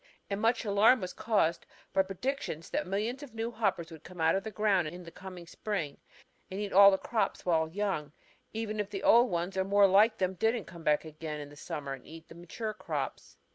And 0.31 0.41
much 0.41 0.65
alarm 0.65 0.99
was 0.99 1.13
caused 1.13 1.67
by 1.93 2.01
predictions 2.01 2.71
that 2.71 2.87
millions 2.87 3.21
of 3.21 3.35
new 3.35 3.51
hoppers 3.51 3.91
would 3.91 4.03
come 4.03 4.19
out 4.19 4.33
of 4.33 4.43
the 4.43 4.49
ground 4.49 4.87
in 4.87 5.03
the 5.03 5.11
coming 5.11 5.45
spring 5.45 5.99
and 6.49 6.59
eat 6.59 6.73
all 6.73 6.89
the 6.89 6.97
crops 6.97 7.45
while 7.45 7.69
young, 7.69 8.11
even 8.51 8.79
if 8.79 8.89
the 8.89 9.03
old 9.03 9.29
ones 9.29 9.55
or 9.57 9.63
more 9.63 9.85
like 9.85 10.17
them 10.17 10.33
didn't 10.33 10.65
come 10.65 10.87
again 10.87 11.39
in 11.39 11.49
the 11.49 11.55
summer 11.55 11.93
and 11.93 12.07
eat 12.07 12.29
the 12.29 12.33
mature 12.33 12.73
crops. 12.73 13.37